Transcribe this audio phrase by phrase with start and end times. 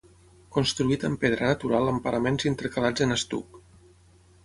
[0.55, 3.65] Construït amb pedra natural amb paraments intercalats en estuc.